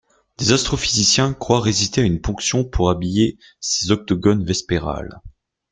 Des 0.39 0.51
astrophysiciens 0.51 1.31
croient 1.35 1.61
résister 1.61 2.01
à 2.01 2.05
une 2.05 2.21
ponction 2.21 2.63
pour 2.63 2.89
habiller 2.89 3.37
ces 3.59 3.91
octogones 3.91 4.43
vespérals. 4.43 5.21